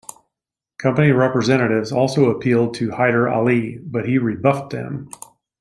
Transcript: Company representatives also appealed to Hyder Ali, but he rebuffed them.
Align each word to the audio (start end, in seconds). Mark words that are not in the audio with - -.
Company 0.79 1.11
representatives 1.11 1.91
also 1.91 2.31
appealed 2.31 2.73
to 2.73 2.89
Hyder 2.89 3.29
Ali, 3.29 3.77
but 3.77 4.07
he 4.09 4.17
rebuffed 4.17 4.71
them. 4.71 5.11